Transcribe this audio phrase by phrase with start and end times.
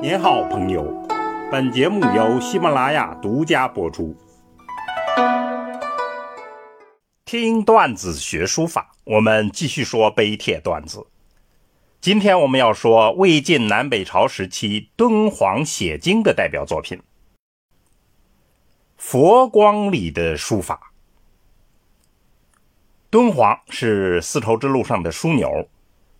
[0.00, 0.84] 您好，朋友。
[1.50, 4.16] 本节目由喜马拉雅独家播出。
[7.24, 11.04] 听段子学书法，我们继续说碑帖段子。
[12.00, 17.02] 今天我们要说魏晋南北朝时期敦煌写经的代表作品——
[18.96, 20.92] 佛光里的书法。
[23.10, 25.68] 敦煌是丝绸之路上的枢纽，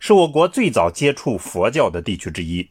[0.00, 2.68] 是我国最早接触佛教的地区之一。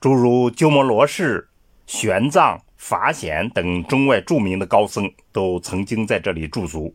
[0.00, 1.48] 诸如鸠摩罗什、
[1.86, 6.94] 玄奘、法显等中外著名的高僧都曾经在这里驻足，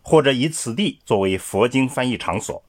[0.00, 2.62] 或者以此地作为佛经翻译场所。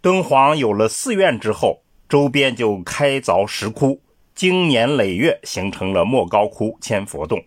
[0.00, 4.00] 敦煌有了寺院之后，周边就开凿石窟，
[4.34, 7.44] 经年累月形成了莫高窟、千佛洞。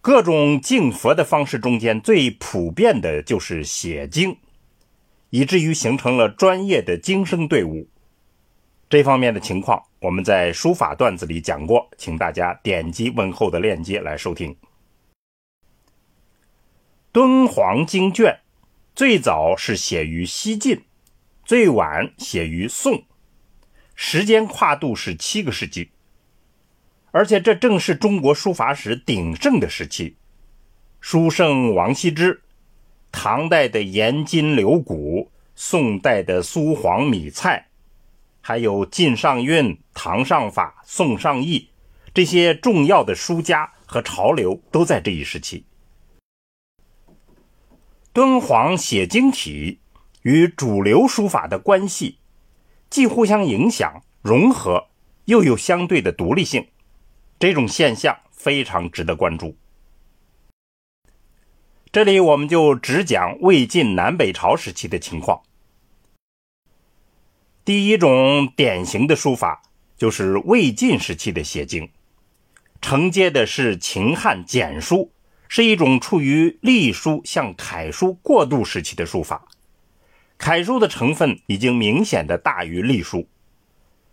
[0.00, 4.36] 各种敬佛的方式中间最普遍的就是写经。
[5.36, 7.86] 以至于形成了专业的经生队伍。
[8.88, 14.56] 这方面的情况，我们在书法段子里讲过，请大家点击问候的链接来收听。
[17.12, 18.40] 敦煌经卷
[18.94, 20.82] 最早是写于西晋，
[21.44, 23.04] 最晚写于宋，
[23.94, 25.90] 时间跨度是七个世纪，
[27.10, 30.16] 而且这正是中国书法史鼎盛的时期。
[30.98, 32.40] 书圣王羲之。
[33.18, 37.68] 唐代的颜筋柳骨，宋代的苏黄米蔡，
[38.42, 41.70] 还有晋上韵、唐上法、宋上意
[42.12, 45.64] 这些重要的书家和潮流都在这一时期。
[48.12, 49.78] 敦煌写经体
[50.20, 52.18] 与主流书法的关系，
[52.90, 54.88] 既互相影响、融合，
[55.24, 56.68] 又有相对的独立性，
[57.38, 59.56] 这种现象非常值得关注。
[61.96, 65.40] 这里我们就只讲魏晋南北朝时期的情况。
[67.64, 69.62] 第一种典型的书法
[69.96, 71.88] 就是魏晋时期的写经，
[72.82, 75.10] 承接的是秦汉简书，
[75.48, 79.46] 是一种处于隶书向楷书过渡时期的书法。
[80.36, 83.26] 楷书的成分已经明显的大于隶书。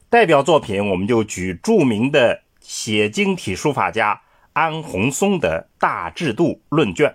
[0.09, 4.21] 代表作品我们就举著名的写经体书法家
[4.53, 7.09] 安弘松的《大制度论卷》。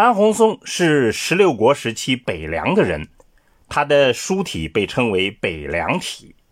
[0.00, 3.08] 安弘松是十六国时期北凉的人，
[3.68, 6.34] 他的书体被称为北凉体。《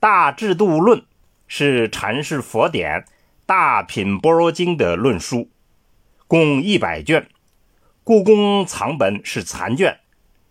[0.00, 0.98] 大制度论》
[1.46, 3.02] 是阐释佛典
[3.46, 5.50] 《大品般若经》的论书，
[6.26, 7.28] 共一百卷。
[8.02, 10.00] 故宫藏本是残卷，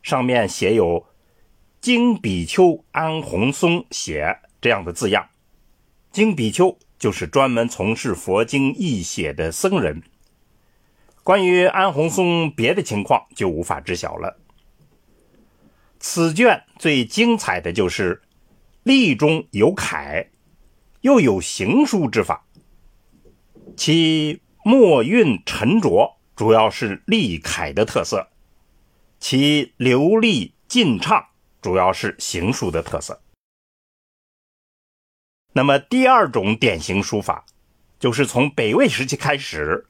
[0.01, 1.05] 上面写有
[1.81, 5.27] “经比丘安弘松写”这样的字样。
[6.09, 10.01] 经比丘就是专门从事佛经译写的僧人。
[11.25, 14.37] 关于安弘松别的情况就无法知晓了。
[15.99, 18.21] 此卷最精彩的就是
[18.83, 20.29] 隶中有楷，
[21.01, 22.45] 又有行书之法，
[23.75, 28.27] 其墨韵沉着，主要是隶楷的特色；
[29.19, 31.25] 其流利劲畅，
[31.59, 33.19] 主要是行书的特色。
[35.53, 37.47] 那么第二种典型书法，
[37.97, 39.87] 就是从北魏时期开始。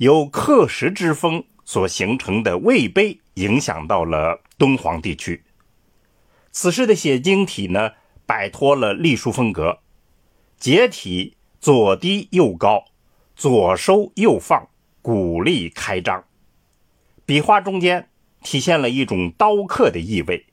[0.00, 5.44] 由刻石之风所形成的魏碑影响到了敦煌地区。
[6.50, 7.92] 此时的写经体呢，
[8.24, 9.80] 摆脱了隶书风格，
[10.56, 12.86] 结体左低右高，
[13.36, 14.70] 左收右放，
[15.02, 16.24] 鼓励开张。
[17.26, 18.08] 笔画中间
[18.42, 20.46] 体现了一种刀刻的意味，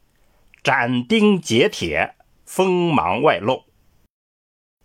[0.62, 2.16] 斩钉截铁，
[2.46, 3.64] 锋芒外露。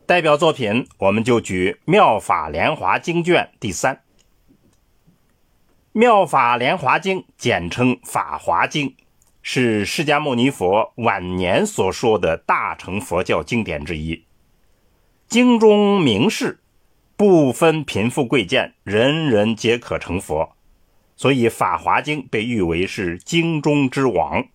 [0.07, 3.97] 代表作品，我们就举《妙法莲华经卷》第三。
[5.95, 8.89] 《妙法莲华经》简称《法华经》，
[9.43, 14.25] 是释迦牟尼佛晚年所说的大乘佛教经典之一。
[15.29, 16.61] 经中明示，
[17.15, 20.57] 不分贫富贵贱，人人皆可成佛，
[21.15, 24.49] 所以《法华经》被誉为是经中之王。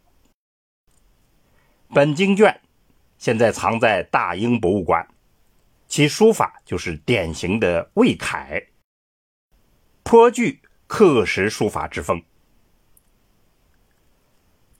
[1.94, 2.62] 本经卷
[3.20, 5.08] 现在藏在大英博物馆，
[5.88, 8.70] 其书法就是典型的魏楷，
[10.02, 10.62] 颇具。
[10.88, 12.24] 刻石书法之风。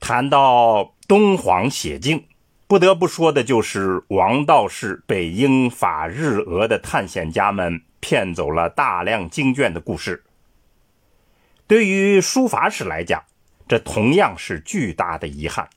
[0.00, 2.26] 谈到敦煌写经，
[2.66, 10.24] 不得不说的就是王道士被英法日俄的探险家们骗走了大量经卷的故事。
[11.66, 13.24] 对于书法史来讲，
[13.68, 15.68] 这同样是巨大的遗憾，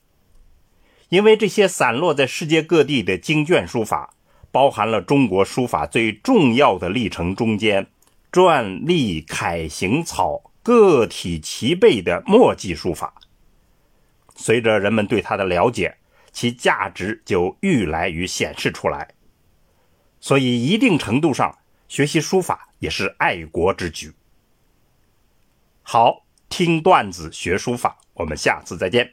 [1.10, 4.14] 因为这些散落在世界各地的经卷书法，
[4.50, 7.88] 包含了中国书法最重要的历程中间。
[8.32, 13.14] 篆、隶、楷、行、草，个体齐备的墨迹书法。
[14.34, 15.98] 随着人们对它的了解，
[16.32, 19.14] 其价值就愈来愈显示出来。
[20.18, 21.58] 所以，一定程度上，
[21.88, 24.14] 学习书法也是爱国之举。
[25.82, 29.12] 好，听段子学书法，我们下次再见。